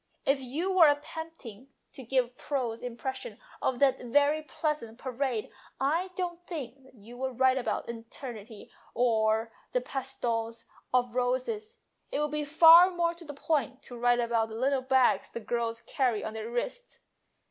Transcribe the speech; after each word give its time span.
If 0.25 0.39
you 0.41 0.71
were 0.71 0.87
attempting 0.87 1.67
to 1.93 2.01
give 2.01 2.25
a 2.25 2.29
prose 2.29 2.81
impression 2.81 3.37
of 3.61 3.77
that 3.77 3.99
very 4.01 4.41
pleasant 4.41 4.97
parade, 4.97 5.51
I 5.79 6.09
don't 6.15 6.43
think 6.47 6.81
that 6.85 6.95
you 6.95 7.17
would 7.17 7.39
write 7.39 7.59
about 7.59 7.83
18 7.87 8.05
274 8.09 8.15
MONOLOGUES 8.15 8.17
eternity 8.17 8.71
or 8.95 9.51
the 9.73 9.81
petals 9.81 10.65
of 10.91 11.13
roses. 11.13 11.81
It 12.11 12.19
would 12.19 12.31
be 12.31 12.43
far 12.45 12.89
more 12.89 13.13
to 13.13 13.23
the 13.25 13.35
point 13.35 13.83
to 13.83 13.95
write 13.95 14.19
about 14.19 14.49
the 14.49 14.55
little 14.55 14.81
bags 14.81 15.29
the 15.29 15.39
girls 15.39 15.81
carry 15.83 16.23
on 16.23 16.33
their 16.33 16.49
wrists. 16.49 17.01